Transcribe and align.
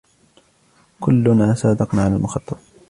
كلنا 0.99 1.53
صادقنا 1.53 2.01
على 2.03 2.15
المخطط. 2.15 2.57